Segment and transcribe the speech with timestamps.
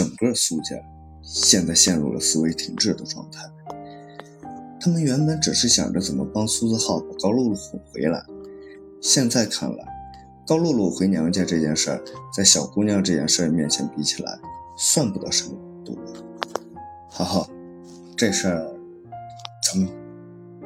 [0.00, 0.74] 整个苏家
[1.20, 3.42] 现在陷入了思维停滞的状态。
[4.80, 8.24] 他们原本只是想着怎么帮苏子浩把高露露哄回来，
[9.02, 9.84] 现在看来，
[10.46, 12.02] 高露露回娘家这件事儿，
[12.34, 14.40] 在小姑娘这件事儿面前比起来，
[14.78, 15.94] 算不得什么多。
[17.10, 17.50] 浩浩，
[18.16, 18.72] 这事儿
[19.70, 19.86] 怎么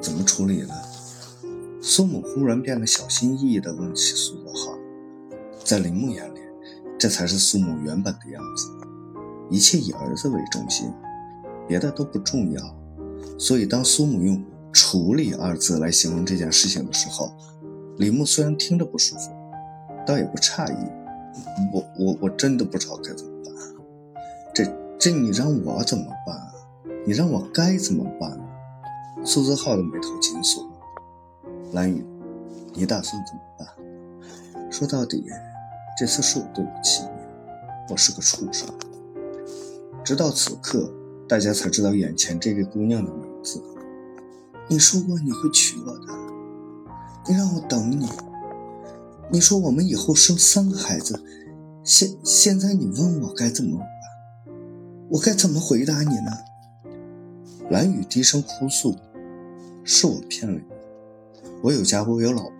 [0.01, 0.75] 怎么处理呢？
[1.83, 4.79] 苏母忽然变得小心翼翼地问起苏子浩，
[5.65, 6.39] 在林木眼里，
[6.97, 8.71] 这才是苏母原本的样子，
[9.51, 10.93] 一切以儿子为中心，
[11.69, 12.77] 别的都不重要。
[13.39, 14.43] 所以，当苏母用
[14.73, 17.33] “处理”二字来形容这件事情的时候，
[17.99, 19.31] 李牧虽然听着不舒服，
[20.07, 20.77] 倒也不诧异。
[21.73, 23.55] 我我我真的不知道该怎么办。
[24.55, 24.65] 这
[24.99, 26.53] 这，你让我怎么办啊？
[27.05, 28.39] 你让我该怎么办？
[29.25, 30.65] 苏泽浩的眉头紧锁。
[31.73, 32.07] 蓝雨，
[32.73, 34.71] 你打算怎么办？
[34.71, 35.25] 说到底，
[35.99, 37.09] 这次是我对不起你，
[37.91, 38.69] 我是个畜生。
[40.05, 40.93] 直到此刻。
[41.27, 43.59] 大家才知道眼前这个姑娘的名字。
[44.69, 46.13] 你说过你会娶我的，
[47.27, 48.07] 你让我等你。
[49.33, 51.19] 你说我们以后生三个孩子，
[51.83, 53.89] 现现在你问我该怎么办，
[55.09, 56.31] 我该怎么回答你呢？
[57.71, 58.95] 蓝雨低声哭诉
[59.83, 60.65] ：“是我骗了你，
[61.63, 62.53] 我有家，我有老婆，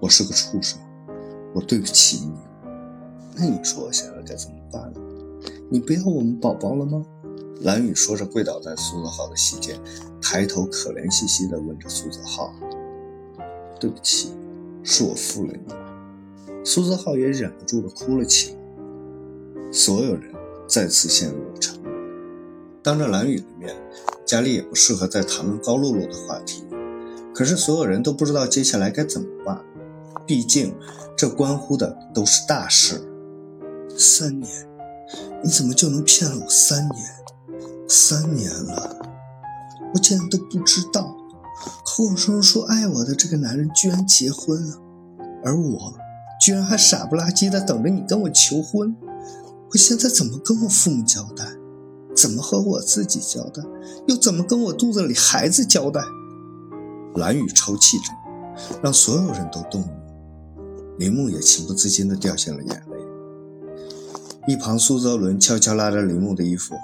[0.00, 0.80] 我是个畜生，
[1.54, 2.32] 我对不起你。
[3.36, 5.00] 那你说我现在该怎么办呢？
[5.68, 7.04] 你不要我们宝宝了吗？”
[7.62, 9.76] 蓝雨说着，跪倒在苏泽浩的膝间，
[10.20, 12.54] 抬头可怜兮兮地问着苏泽浩
[13.80, 14.32] ：“对不起，
[14.84, 15.74] 是我负了你。”
[16.64, 18.58] 苏泽浩也忍不住地哭了起来。
[19.72, 20.32] 所有人
[20.68, 21.90] 再次陷入了沉默。
[22.82, 23.74] 当着蓝雨的面，
[24.24, 26.64] 家里也不适合再谈论高露露的话题。
[27.34, 29.60] 可是所有人都不知道接下来该怎么办，
[30.26, 30.74] 毕竟
[31.16, 33.00] 这关乎的都是大事。
[33.96, 34.67] 三年，
[35.42, 37.04] 你怎么就能骗了我三年？
[37.88, 38.96] 三年了，
[39.94, 41.16] 我竟然都不知道，
[41.84, 44.76] 口口声声说爱我的这个男人居然结婚了，
[45.44, 45.94] 而我
[46.40, 48.94] 居然还傻不拉几的等着你跟我求婚。
[49.70, 51.44] 我现在怎么跟我父母交代？
[52.16, 53.62] 怎么和我自己交代？
[54.06, 56.02] 又怎么跟我肚子里孩子交代？
[57.14, 58.04] 蓝雨抽泣着，
[58.82, 59.90] 让所有人都动容。
[60.98, 62.87] 林木也情不自禁的掉下了眼泪。
[64.48, 66.74] 一旁苏泽伦悄悄拉着林木的衣服。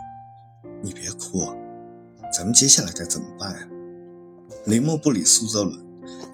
[0.82, 1.41] 你别哭，
[2.30, 3.58] 咱们接下来该怎么办呀？
[4.66, 5.75] 林木不理苏泽伦，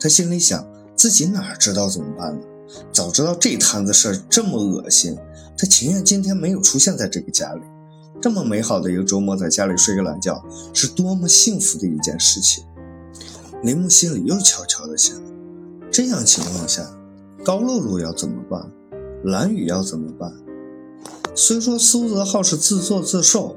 [0.01, 2.45] 他心里想，自己哪知道怎么办呢？
[2.91, 5.17] 早知道这摊子事儿这么恶心，
[5.57, 7.63] 他情愿今天没有出现在这个家里。
[8.21, 12.65] 这么美好的一个周末，在家里睡个懒觉，是多么幸福的一件事情。
[13.63, 15.17] 林木心里又悄悄的想：
[15.93, 16.85] 这样情况下，
[17.45, 18.69] 高露露要怎么办？
[19.23, 20.29] 蓝雨要怎么办？
[21.43, 23.57] 虽说苏泽浩是自作自受。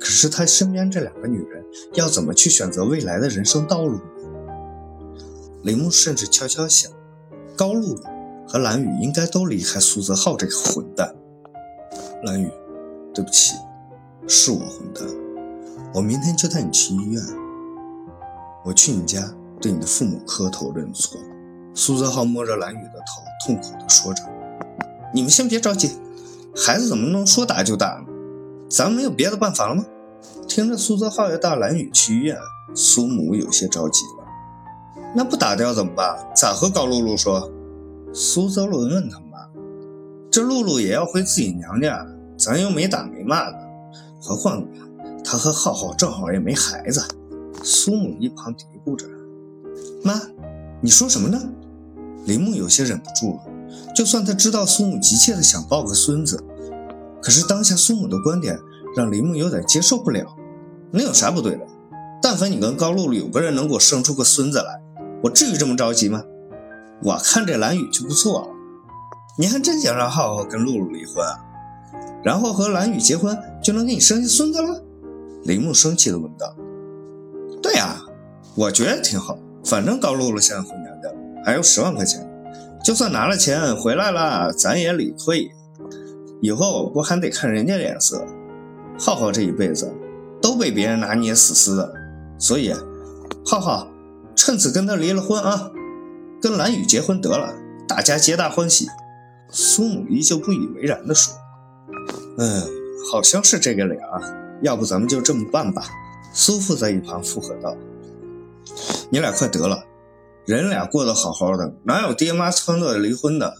[0.00, 1.62] 可是他身边这两个女人
[1.94, 4.02] 要怎么去选择未来的人生道路呢？
[5.64, 6.90] 林木甚至悄悄想，
[7.56, 8.00] 高露露
[8.46, 11.12] 和蓝雨应该都离开苏泽浩这个混蛋。
[12.22, 12.48] 蓝雨，
[13.12, 13.56] 对不起，
[14.28, 15.04] 是我混蛋。
[15.92, 17.22] 我明天就带你去医院。
[18.64, 21.20] 我去你家对你的父母磕头认错。
[21.74, 24.22] 苏泽浩摸着蓝雨的头，痛苦地说着
[25.12, 25.90] ：“你们先别着急，
[26.66, 28.06] 孩子怎么能说打就打呢？”
[28.68, 29.84] 咱没有别的办法了吗？
[30.46, 32.36] 听着苏泽浩要带蓝雨去医院，
[32.74, 34.24] 苏母有些着急了。
[35.14, 36.16] 那不打掉怎么办？
[36.34, 37.50] 咋和高露露说？
[38.12, 39.38] 苏泽伦问他妈
[40.30, 42.06] ：“这露露也要回自己娘家，
[42.38, 43.58] 咱又没打没骂的。
[44.20, 44.66] 何况
[45.24, 47.02] 他和浩浩正好也没孩子。”
[47.62, 49.06] 苏母一旁嘀咕着
[50.04, 50.20] ：“妈，
[50.80, 51.40] 你说什么呢？”
[52.26, 53.40] 林木有些忍不住了。
[53.94, 56.42] 就算他知道苏母急切的想抱个孙子。
[57.28, 58.58] 可是当下苏母的观点
[58.96, 60.34] 让林木有点接受不了。
[60.92, 61.66] 能有啥不对的？
[62.22, 64.80] 但凡你跟高露露有个人能给我生出个孙子来，
[65.22, 66.24] 我至于这么着急吗？
[67.02, 68.48] 我看这蓝雨就不错了。
[69.38, 71.36] 你还真想让浩浩跟露露离婚啊？
[72.24, 74.82] 然后和蓝雨结婚就能给你生下孙子了？
[75.44, 76.56] 林木生气地问道。
[77.62, 78.00] 对呀，
[78.54, 79.38] 我觉得挺好。
[79.66, 82.26] 反正高露露现在回娘家了，还有十万块钱，
[82.82, 85.50] 就算拿了钱回来了，咱也理亏。
[86.40, 88.24] 以后不还得看人家脸色？
[88.98, 89.92] 浩浩这一辈子
[90.42, 91.92] 都被别人拿捏死死的，
[92.38, 92.72] 所以，
[93.44, 93.88] 浩浩，
[94.34, 95.70] 趁此跟他离了婚啊，
[96.40, 97.54] 跟蓝雨结婚得了，
[97.86, 98.86] 大家皆大欢喜。
[99.50, 101.32] 苏母依旧不以为然地说
[102.38, 102.62] ：“嗯，
[103.10, 104.20] 好像是这个理啊，
[104.62, 105.82] 要不咱们就这么办吧。”
[106.34, 107.76] 苏父在一旁附和道
[109.10, 109.84] ：“你俩快得了，
[110.44, 113.58] 人俩过得好好的，哪有爹妈撺掇离婚的？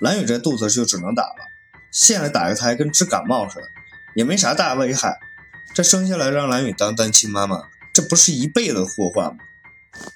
[0.00, 1.34] 蓝雨这肚子就只能打了。”
[1.98, 3.62] 现在打个胎跟治感冒似的，
[4.14, 5.18] 也没啥大危害。
[5.74, 7.62] 这生下来让蓝雨当单亲妈妈，
[7.94, 9.38] 这不是一辈子的祸患吗？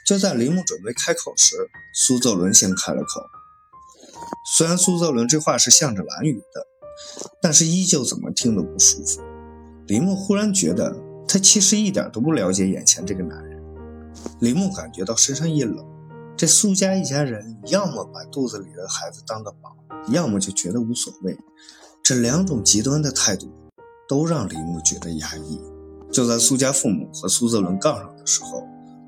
[0.06, 3.22] 就在林木准备开口时，苏泽伦先开了口。
[4.54, 6.66] 虽然苏泽伦这话是向着蓝雨的，
[7.40, 9.22] 但是依旧怎么听都不舒服。
[9.86, 10.94] 林木忽然觉得，
[11.26, 13.58] 他其实一点都不了解眼前这个男人。
[14.38, 15.82] 林木感觉到身上一冷。
[16.36, 19.76] 这苏家一家人，要么把肚子里的孩子当个宝，
[20.08, 21.36] 要么就觉得无所谓。
[22.02, 23.48] 这两种极端的态度，
[24.08, 25.60] 都让李牧觉得压抑。
[26.10, 28.66] 就在苏家父母和苏泽伦杠上的时候，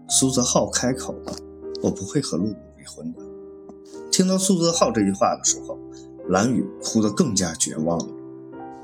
[0.09, 1.35] 苏泽浩开口了
[1.83, 3.21] ：“我不会和露露离婚的。”
[4.12, 5.77] 听到苏泽浩这句话的时候，
[6.29, 8.06] 蓝雨哭得更加绝望了。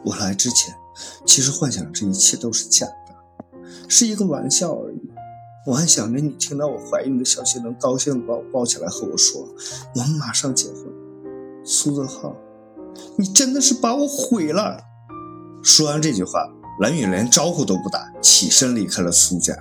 [0.04, 0.74] 我来之前，
[1.24, 3.58] 其实幻想这一切都是假的，
[3.88, 4.98] 是一个玩笑而已。
[5.66, 9.46] 我还想着你听到我怀孕的消息，能高兴的把我抱起来和我说，
[9.94, 10.84] 我们马上结婚。
[11.70, 12.34] 苏泽浩，
[13.18, 14.80] 你真的是把我毁了。
[15.62, 16.48] 说完这句话，
[16.80, 19.54] 蓝雨连招呼都不打，起身离开了苏家。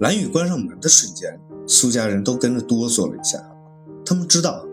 [0.00, 3.38] 蓝雨关上门的瞬间，苏家人都跟着哆嗦了一下。
[4.04, 4.66] 他们知道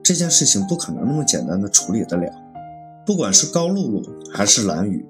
[0.00, 2.32] 这件事情不可能那么简单的处理得了。
[3.04, 4.00] 不管是高露露
[4.32, 5.04] 还是蓝雨，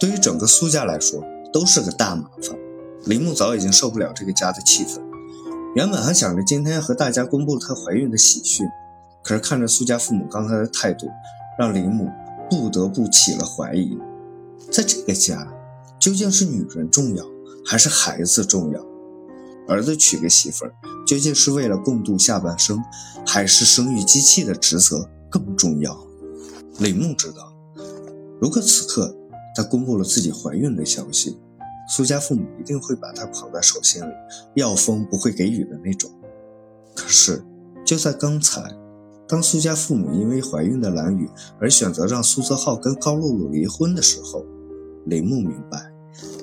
[0.00, 2.58] 对于整个苏家来说都是个大麻烦。
[3.04, 5.00] 林木早已经受不了这个家的气氛，
[5.76, 8.66] 原本还想着今天和大家公布她怀孕的喜讯，
[9.22, 11.08] 可是看着苏家父母刚才的态度，
[11.58, 12.10] 让林母
[12.48, 13.98] 不得不起了怀疑：
[14.70, 15.46] 在这个家，
[15.98, 17.24] 究竟是女人重要，
[17.66, 18.84] 还是孩子重要？
[19.68, 20.74] 儿子娶个媳妇儿，
[21.06, 22.82] 究竟是为了共度下半生，
[23.26, 25.96] 还是生育机器的职责更重要？
[26.78, 27.52] 林木知道，
[28.40, 29.14] 如果此刻
[29.54, 31.38] 他公布了自己怀孕的消息，
[31.88, 34.12] 苏家父母一定会把他捧在手心里，
[34.54, 36.10] 要风不会给雨的那种。
[36.96, 37.44] 可是，
[37.84, 38.62] 就在刚才，
[39.30, 41.30] 当苏家父母因为怀孕的蓝雨
[41.60, 44.44] 而选择让苏泽浩跟高露露离婚的时候，
[45.06, 45.78] 林木明白，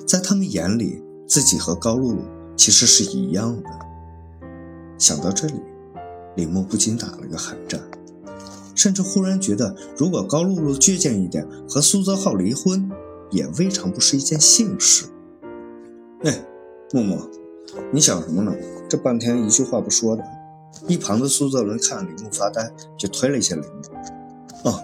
[0.06, 2.22] 在他们眼里，自己和高露露
[2.56, 3.68] 其实是一样的。
[4.96, 5.60] 想到这里，
[6.34, 7.78] 林木不禁打了个寒战，
[8.74, 12.90] 甚至忽然觉得，如果高露露倔强一点，和苏泽浩离婚，
[13.30, 15.04] 也未尝不是一件幸事。
[16.22, 16.42] 哎，
[16.94, 17.28] 默默，
[17.92, 18.54] 你想什么呢？
[18.88, 20.24] 这半天一句话不说的。
[20.86, 24.68] 一旁的苏泽伦看铃木发呆，就推了一下铃木。
[24.70, 24.80] 哦，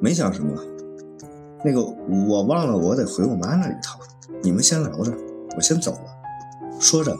[0.00, 0.54] 没想什么。
[1.64, 3.98] 那个，我忘了，我得回我妈那一趟。
[4.42, 5.12] 你们先聊着，
[5.56, 6.80] 我先走了。
[6.80, 7.16] 说着，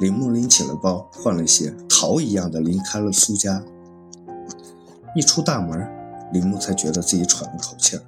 [0.00, 3.62] 铃木拎起了包，换了鞋，逃一样的离开了苏家。
[5.16, 5.88] 一出大门，
[6.32, 8.02] 铃木才觉得自己喘了口气儿，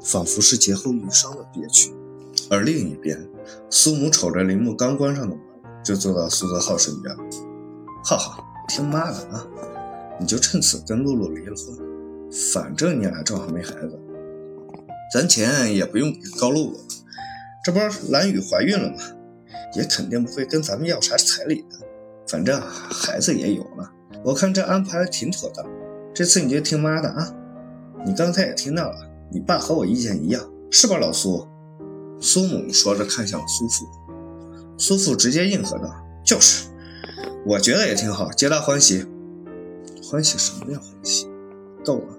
[0.00, 1.92] 仿佛是劫后余生的憋屈。
[2.48, 3.28] 而另一边，
[3.68, 5.44] 苏母瞅着铃木刚关上的门，
[5.84, 7.14] 就坐到苏泽浩身边。
[8.02, 9.46] 浩浩，听妈的啊！
[10.20, 13.98] 你就趁此跟露露离了婚，反正你俩正好没孩子，
[15.12, 16.78] 咱钱也不用给高露露。
[17.64, 17.78] 这不
[18.10, 18.96] 蓝雨怀孕了吗？
[19.74, 21.86] 也肯定不会跟咱们要啥彩礼的。
[22.28, 23.90] 反正孩子也有了，
[24.22, 25.64] 我看这安排挺妥当。
[26.14, 27.34] 这次你就听妈的啊！
[28.04, 28.96] 你刚才也听到了，
[29.32, 31.46] 你爸和我意见一样，是吧，老苏？
[32.20, 33.86] 苏母说着，看向苏父。
[34.76, 35.94] 苏父直接应和道
[36.24, 36.68] ：“就是，
[37.46, 39.06] 我觉得也挺好，皆大欢喜。
[40.02, 40.78] 欢喜什么呀？
[40.78, 41.26] 欢喜，
[41.84, 42.18] 够了，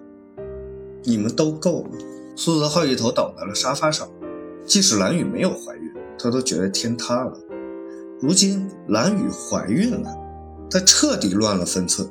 [1.04, 1.90] 你们都够了。”
[2.36, 4.08] 苏泽浩一头倒在了沙发上。
[4.66, 7.38] 即使蓝雨没有怀孕，他都觉得天塌了。
[8.22, 10.16] 如今蓝雨怀孕了，
[10.70, 12.08] 他彻底乱了分寸。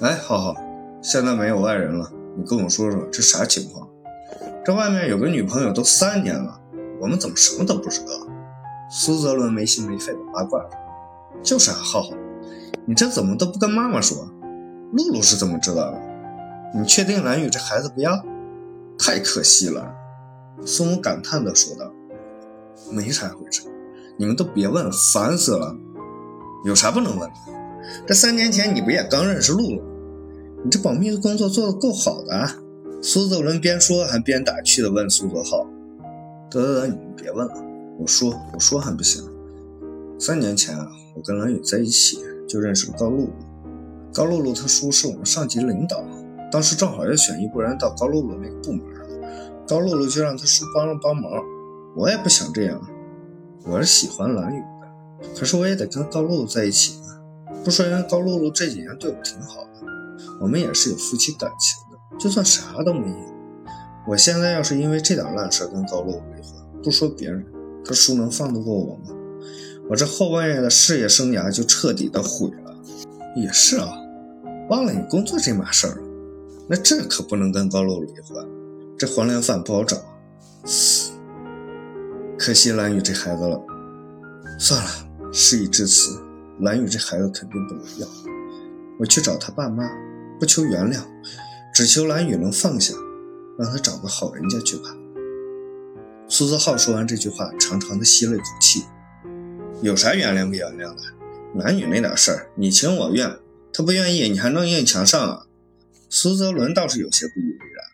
[0.00, 0.56] 哎，浩浩，
[1.00, 3.88] 现在没有外人了，你跟我说说这啥情况？
[4.64, 6.60] 这外面有个女朋友都三年了。
[7.00, 8.06] 我们怎么什么都不知道？
[8.90, 10.70] 苏泽伦没心没肺的八卦着。
[11.42, 12.10] 就是啊，浩浩，
[12.84, 14.28] 你这怎么都不跟妈妈说？
[14.92, 16.00] 露露是怎么知道的？
[16.74, 18.12] 你确定蓝雨这孩子不要？
[18.98, 19.94] 太可惜了。
[20.64, 21.90] 苏母感叹地说道。
[22.90, 23.62] 没啥回事，
[24.18, 25.74] 你们都别问，烦死了。
[26.64, 27.36] 有啥不能问的？
[28.06, 29.82] 这三年前你不也刚认识露露？
[30.64, 32.48] 你这保密的工作做得够好的。
[33.00, 35.66] 苏泽伦边说还边打趣地问苏泽浩。
[36.50, 37.54] 得得得，你们别问了，
[37.98, 39.22] 我说我说还不行。
[40.24, 42.16] 三年前啊，我跟蓝雨在一起
[42.48, 43.30] 就认识了高露露。
[44.14, 46.00] 高露露她叔是我们上级领导，
[46.48, 48.84] 当时正好要选一拨人到高露露那个部门，
[49.66, 51.24] 高露露就让她叔帮了帮忙。
[51.96, 52.80] 我也不想这样，
[53.64, 54.60] 我是喜欢蓝雨
[55.20, 57.18] 的，可是我也得跟高露露在一起啊。
[57.64, 59.80] 不说，人家高露露这几年对我挺好的，
[60.40, 62.16] 我们也是有夫妻感情的。
[62.16, 63.16] 就算啥都没有。
[64.06, 67.44] 我现在要是因为这点烂事跟高露露离婚，不说别人，
[67.84, 69.16] 他叔能放得过我吗？
[69.88, 72.74] 我这后半夜的事业生涯就彻底的毁了。
[73.34, 73.88] 也是啊，
[74.68, 76.02] 忘了你工作这码事儿了。
[76.68, 78.46] 那这可不能跟高露离婚，
[78.98, 79.96] 这黄连饭不好找。
[82.38, 83.60] 可惜蓝雨这孩子了。
[84.58, 84.90] 算了，
[85.32, 86.20] 事已至此，
[86.60, 88.06] 蓝雨这孩子肯定不能要。
[89.00, 89.90] 我去找他爸妈，
[90.38, 91.00] 不求原谅，
[91.74, 92.94] 只求蓝雨能放下，
[93.58, 94.94] 让他找个好人家去吧。
[96.28, 98.84] 苏泽浩说完这句话，长长的吸了一口气。
[99.82, 101.02] 有啥原谅不原谅的？
[101.56, 103.28] 男女那点事儿，你情我愿，
[103.74, 105.46] 他不愿意，你还能硬强上啊？
[106.08, 107.84] 苏泽伦倒是有些不以为然。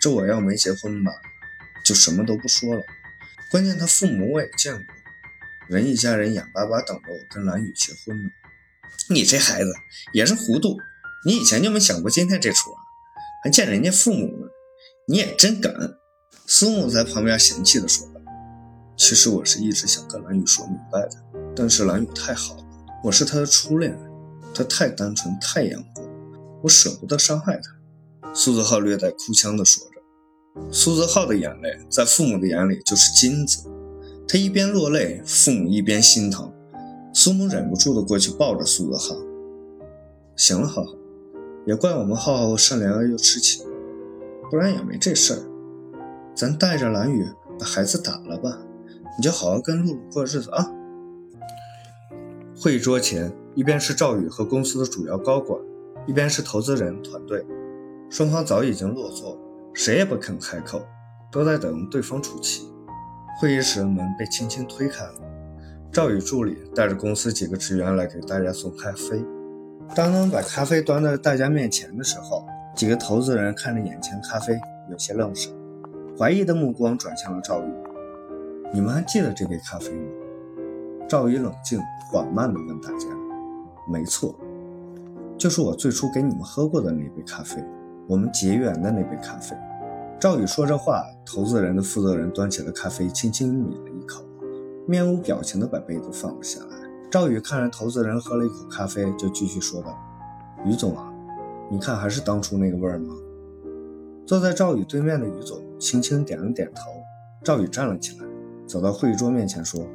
[0.00, 1.12] 这我要没结婚吧，
[1.84, 2.80] 就什么都不说了。
[3.50, 4.82] 关键他父母我也见过，
[5.68, 8.30] 人一家人眼巴巴等着我跟蓝雨结婚呢。
[9.10, 9.74] 你这孩子
[10.14, 10.78] 也是糊涂，
[11.26, 12.80] 你以前就没想过今天这出啊？
[13.44, 14.48] 还见人家父母呢？
[15.06, 15.74] 你也真敢！
[16.46, 18.08] 苏母在旁边嫌弃的说
[18.96, 21.16] ：“其实我是一直想跟蓝雨说明白的，
[21.54, 22.64] 但是蓝雨太好了，
[23.04, 23.98] 我是他的初恋，
[24.54, 26.06] 他太单纯太阳光，
[26.62, 27.70] 我舍不得伤害他。”
[28.34, 29.96] 苏泽浩略带哭腔的说着。
[30.72, 33.68] 苏泽浩的眼泪在父母的眼里就是金子，
[34.26, 36.50] 他一边落泪，父母一边心疼。
[37.12, 39.16] 苏母忍不住的过去抱着苏泽浩。
[40.36, 40.94] 行了，浩浩，
[41.66, 43.64] 也怪我们浩浩善良又痴情，
[44.50, 45.40] 不然也没这事儿。
[46.34, 47.26] 咱带着蓝雨
[47.58, 48.58] 把孩子打了吧，
[49.16, 50.70] 你就好好跟露露过日子啊。
[52.60, 55.60] 会议桌前，一边是赵宇和公司的主要高管，
[56.06, 57.44] 一边是投资人团队，
[58.10, 59.38] 双方早已经落座。
[59.74, 60.80] 谁也不肯开口，
[61.30, 62.66] 都在等对方出气。
[63.38, 65.14] 会议室的门被轻轻推开了，
[65.92, 69.22] 赵宇助理带着公司几个职员来给大家送咖啡。
[69.94, 74.58] 当他们把咖啡端到大家面前的时候，几个投资人看着眼前咖啡，
[74.90, 75.52] 有些愣神，
[76.18, 77.70] 怀疑的目光转向了赵宇
[78.76, 80.10] ：“你们还记得这杯咖啡吗？”
[81.08, 81.80] 赵宇冷静
[82.12, 83.06] 缓慢地问大家
[83.88, 84.38] ：“没错，
[85.38, 87.64] 就是我最初给你们喝过的那杯咖啡。”
[88.06, 89.56] 我们结缘的那杯咖啡。
[90.20, 94.22] 赵宇说着话，投资人的负责人端起了咖啡，轻轻抿了一口，
[94.86, 96.76] 面无表情地把杯子放了下来。
[97.10, 99.98] 赵宇看着投资人喝了一口咖啡，就继续说道
[100.66, 101.10] ：“于总啊，
[101.70, 103.14] 你看还是当初那个味儿吗？”
[104.28, 106.82] 坐在赵宇对面的于总轻轻点了点头。
[107.42, 108.26] 赵宇站了起来，
[108.66, 109.86] 走到会议桌面前说：“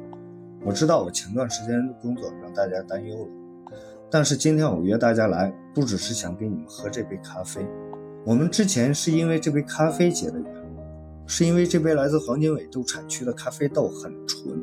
[0.64, 3.28] 我知道我前段时间的工作让大家担忧了，
[4.10, 7.66] 但是今天我约大家来，不只是想给你们喝这杯咖啡。”
[8.24, 10.54] 我们之前是因为这杯咖啡结的缘，
[11.26, 14.62] 是因为这杯来自黄金纬度产区的咖啡豆很纯，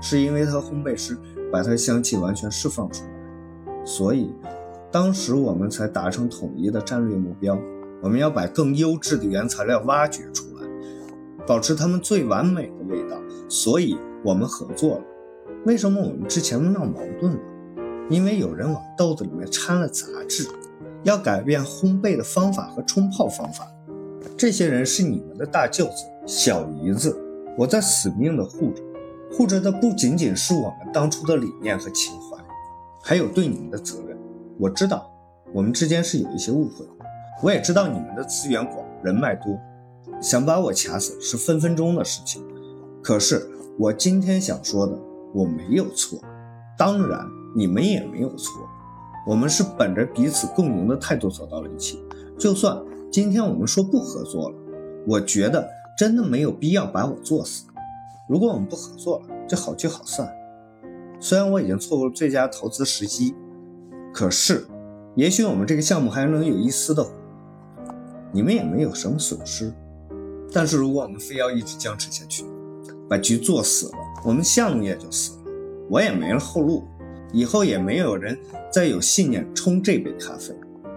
[0.00, 1.14] 是因为它烘焙师
[1.52, 4.32] 把它香气完全释放出来，所以
[4.90, 7.60] 当时我们才达成统一的战略目标，
[8.02, 10.46] 我们要把更优质的原材料挖掘出，
[11.50, 13.16] 保持它们最完美的味道，
[13.48, 15.04] 所以我们合作了。
[15.66, 17.40] 为什么我们之前闹矛盾了？
[18.08, 20.46] 因为有人往豆子里面掺了杂质。
[21.02, 23.66] 要改变烘焙的方法和冲泡方法，
[24.36, 27.18] 这些人是你们的大舅子、小姨子，
[27.58, 28.80] 我在死命的护着，
[29.32, 32.36] 护着的不仅仅是我们当初的理念和情怀，
[33.02, 34.16] 还有对你们的责任。
[34.56, 35.10] 我知道
[35.52, 36.86] 我们之间是有一些误会，
[37.42, 39.58] 我也知道你们的资源广、人脉多，
[40.20, 42.42] 想把我卡死是分分钟的事情。
[43.02, 44.98] 可是我今天想说的，
[45.32, 46.18] 我没有错，
[46.76, 48.60] 当然你们也没有错。
[49.26, 52.02] 我们是本着彼此共赢的态度走到了一起，
[52.38, 52.78] 就算
[53.10, 54.56] 今天我们说不合作了，
[55.06, 57.64] 我觉得真的没有必要把我作死。
[58.28, 60.30] 如果我们不合作了，就好聚好散。
[61.18, 63.34] 虽然我已经错过了最佳投资时机，
[64.12, 64.66] 可是
[65.14, 67.06] 也许我们这个项目还能有一丝的，
[68.32, 69.72] 你们也没有什么损失。
[70.52, 72.44] 但是如果我们非要一直僵持下去，
[73.08, 75.52] 把局做死了，我们项目也就死了，
[75.88, 76.84] 我也没了后路。
[77.32, 78.36] 以后也没有人
[78.72, 80.52] 再有信念冲这杯咖啡，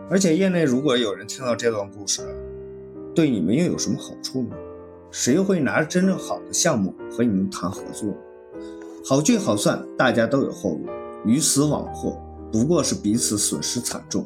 [0.09, 2.23] 而且业内如果有人听到这段故事，
[3.13, 4.55] 对你们又有什么好处呢？
[5.11, 8.11] 谁又会拿着真正好的项目和你们谈合作？
[9.05, 10.89] 好聚好散，大家都有后路；
[11.23, 12.19] 鱼死网破，
[12.51, 14.25] 不过是彼此损失惨重。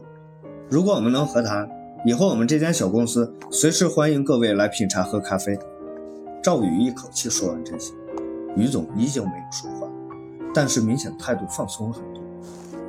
[0.70, 1.70] 如果我们能和谈，
[2.08, 5.60] 以后我们这间小公司随时欢迎各位来品茶喝咖啡。
[6.42, 7.92] 赵宇一口气说完这些，
[8.56, 9.90] 于总依旧没有说话。
[10.54, 12.24] 但是明显态度放松了很多。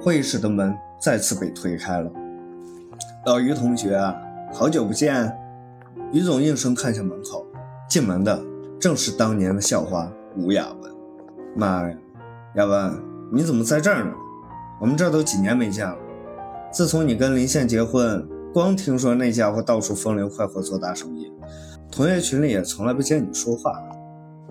[0.00, 2.08] 会议室的门再次被推开了。
[3.26, 4.00] 老于同学，
[4.54, 5.36] 好久不见。
[6.12, 7.44] 于总应声看向门口，
[7.88, 8.40] 进门的
[8.78, 10.92] 正是当年的校花吴雅文。
[11.56, 11.96] 妈呀，
[12.54, 14.12] 雅文，你怎么在这儿呢？
[14.80, 15.96] 我们这都几年没见了。
[16.72, 21.30] 自从你跟林宪结婚，光听说那家伙到处风流快活做大生意，
[21.92, 23.80] 同学群里也从来不见你说话。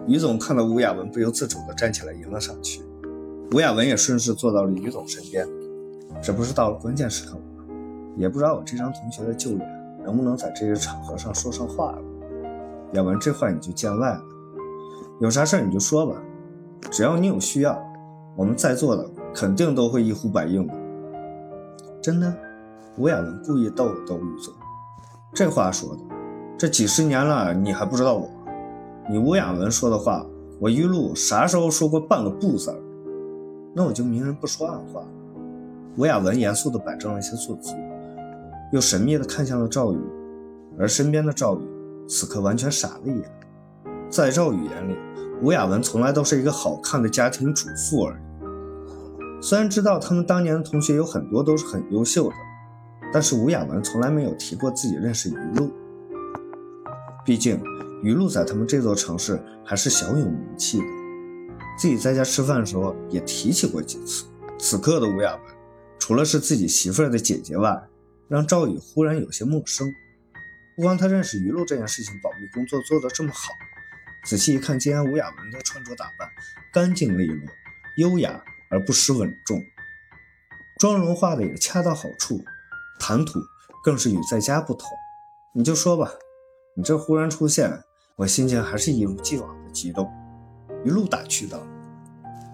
[0.06, 2.82] 于总看到吴雅文，不由自主地站起来迎了上去。
[3.54, 5.48] 吴雅文也顺势坐到了于总身边，
[6.22, 7.42] 这不是到了关键时刻吗？
[8.16, 9.68] 也不知道我这张同学的旧脸
[10.06, 12.00] 能不能在这些场合上说上话了。
[12.94, 14.22] 雅文，这话你就见外了。
[15.20, 16.22] 有啥事你就说吧，
[16.92, 17.78] 只要你有需要，
[18.36, 20.74] 我们在座的肯定都会一呼百应的。
[22.02, 22.34] 真的？
[22.98, 24.52] 吴亚文故意逗了逗玉总，
[25.32, 26.02] 这话说的，
[26.58, 28.28] 这几十年了你还不知道我？
[29.08, 30.26] 你吴亚文说的话，
[30.60, 32.76] 我于露啥时候说过半个不字？
[33.76, 35.04] 那我就明人不说暗话。
[35.96, 37.76] 吴亚文严肃地摆正了一些坐姿，
[38.74, 40.00] 又神秘地看向了赵宇，
[40.80, 41.60] 而身边的赵宇
[42.10, 43.32] 此刻完全傻了一眼。
[44.10, 44.98] 在赵宇眼里，
[45.44, 49.40] 吴亚文从来都是一个好看的家庭主妇而已。
[49.40, 52.36] 虽然知道他们当年的同学有很多都是很优秀的。
[53.14, 55.72] 但是吴亚文从来没有提过自己认识于露，
[57.26, 57.62] 毕竟
[58.04, 60.86] 于露在他们这座城市还是小有名气的。
[61.78, 64.26] 自己在家吃饭的时候也提起过几次。
[64.60, 65.44] 此刻的吴亚文，
[66.00, 67.80] 除了是自己媳妇儿的姐姐外，
[68.28, 69.94] 让赵宇忽然有些陌生。
[70.76, 73.52] 不光他认识于露这件事情保密工作做得这么好，
[74.26, 76.30] 仔细一看，竟然吴亚文的穿着打扮
[76.74, 77.48] 干净利落、
[77.98, 79.64] 优雅而不失稳重，
[80.78, 82.44] 妆容化的也恰到好处。
[83.00, 83.40] 谈吐
[83.84, 84.90] 更是与在家不同，
[85.54, 86.12] 你就说吧，
[86.76, 87.72] 你这忽然出现，
[88.16, 90.10] 我心情还是一如既往的激动。
[90.86, 91.60] 一路打趣道：“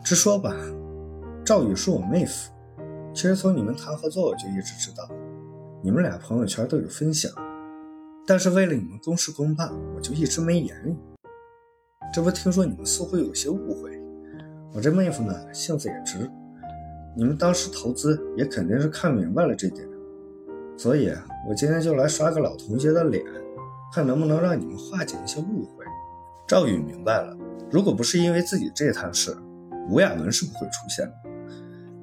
[0.04, 0.56] 直说吧，
[1.46, 2.52] 赵宇是我妹夫。
[3.14, 5.08] 其实从你们谈合作，我就一直知道，
[5.84, 7.32] 你们俩朋友圈都有分享。
[8.26, 10.96] 但是为了你们公事公办，我就一直没言语。
[12.14, 13.92] 这不，听说你们似乎有些误会。
[14.74, 16.30] 我这妹夫呢，性子也直，
[17.16, 19.88] 你们当时投资也肯定是看明白了这点。”
[20.78, 21.12] 所以，
[21.48, 23.24] 我今天就来刷个老同学的脸，
[23.94, 25.86] 看能不能让你们化解一些误会。
[26.48, 27.36] 赵宇明白了，
[27.72, 29.36] 如果不是因为自己这摊事，
[29.90, 31.14] 吴亚文是不会出现的。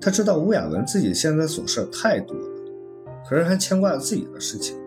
[0.01, 2.49] 他知道吴亚文自己现在琐事太多了，
[3.29, 4.79] 可是还牵挂自己的事情，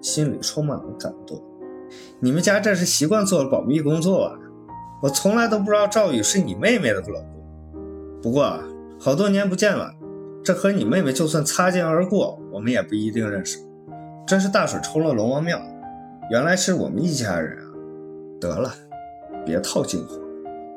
[0.00, 1.42] 心里充满了感动。
[2.20, 4.38] 你们家这是习惯做了保密工作啊？
[5.02, 8.20] 我从来都不知道赵宇是你妹妹的老公。
[8.22, 8.62] 不过啊，
[8.98, 9.92] 好多年不见了。
[10.42, 13.58] 这和你妹妹就算擦肩而过，我们也不一定认识。
[14.26, 15.60] 真是大水冲了龙王庙，
[16.30, 17.64] 原来是我们一家人啊！
[18.40, 18.72] 得了，
[19.44, 20.20] 别套近乎，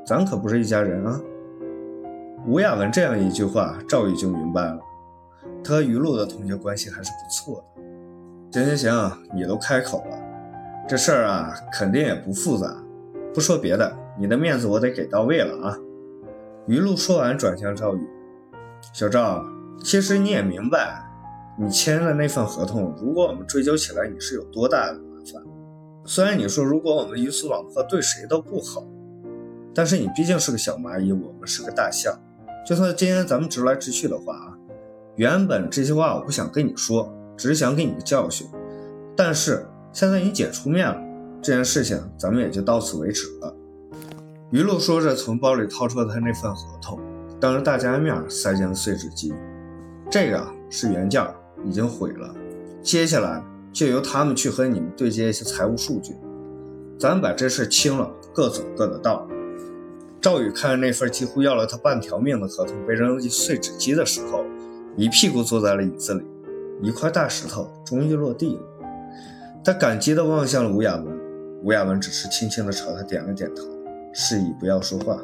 [0.05, 1.21] 咱可不是一家人啊！
[2.45, 4.79] 吴亚文这样一句话，赵宇就明白了，
[5.63, 7.83] 他和于露的同学关系还是不错的。
[8.51, 10.17] 行行行，你都开口了，
[10.89, 12.75] 这事儿啊，肯定也不复杂。
[13.33, 15.77] 不说别的，你的面子我得给到位了啊！
[16.67, 18.01] 于露说完，转向赵宇，
[18.91, 19.45] 小赵。
[19.81, 21.01] 其实你也明白，
[21.57, 24.99] 你签的那份合同，如果我们追究起来，你是有多大的麻
[25.31, 25.41] 烦。
[26.05, 28.85] 虽然你说如果我们鱼死网破，对谁都不好，
[29.73, 32.13] 但是你毕竟是个小蚂蚁，我们是个大象。
[32.65, 34.57] 就算今天咱们直来直去的话啊，
[35.15, 38.47] 原本这些话我不想跟你说，只是想给你个教训。
[39.15, 40.97] 但是现在你姐出面了，
[41.41, 43.55] 这件事情咱们也就到此为止了。
[44.51, 46.99] 于露说着，从包里掏出了他那份合同，
[47.39, 49.33] 当着大家的面塞进了碎纸机。
[50.13, 51.25] 这个是原件，
[51.65, 52.35] 已经毁了。
[52.83, 56.15] 接下来就由他们去和你们对接一些财务数据，
[56.99, 59.27] 咱们把这事清了，各走各的道。
[60.21, 64.45] 赵宇看着那份几乎要了他半条命的合同被扔进碎纸机的时候，
[64.95, 66.23] 一屁股坐在了椅子里，
[66.83, 68.61] 一块大石头终于落地了。
[69.65, 71.19] 他感激地望向了吴亚文，
[71.63, 73.63] 吴亚文只是轻轻地朝他点了点头，
[74.13, 75.19] 示意不要说话。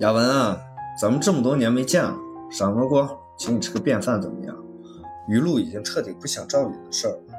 [0.00, 0.58] 亚文啊，
[1.00, 2.16] 咱们这么多年没见了，
[2.50, 3.08] 赏个光。
[3.42, 4.56] 请你吃个便饭怎么样？
[5.26, 7.34] 于露已经彻底不想赵宇的事儿了。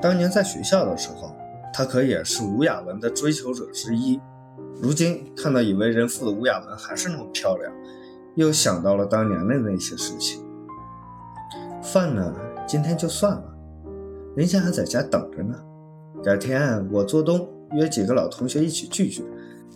[0.00, 1.36] 当年在学校的时候，
[1.74, 4.18] 他可也是吴雅文的追求者之一。
[4.80, 7.70] 如今看到已为人父的吴雅文还是那么漂亮，
[8.34, 10.42] 又想到了当年的那些事情。
[11.82, 12.34] 饭呢，
[12.66, 13.44] 今天就算了，
[14.34, 15.54] 人家还在家等着呢。
[16.24, 19.22] 改天我做东约几个老同学一起聚聚。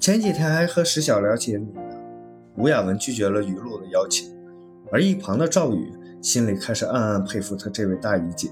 [0.01, 1.83] 前几天还和石晓了解你呢。
[2.57, 4.40] 吴雅文拒绝了于露的邀请。
[4.93, 8.51] 而一旁的赵宇心里开始暗暗佩服他这位大姨姐，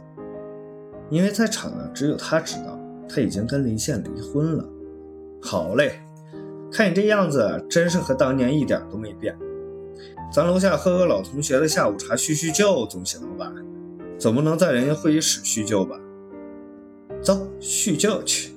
[1.10, 4.64] 因为在场的只有他知道，他已经跟林宪离婚了。
[5.40, 6.00] 好嘞，
[6.70, 9.36] 看你这样子，真是和当年一点都没变。
[10.32, 13.52] 咱楼下喝个老同学的下午茶叙叙旧总行了吧？
[14.18, 15.98] 总不能在人家会议室叙旧吧？
[17.22, 18.52] 走，叙旧去。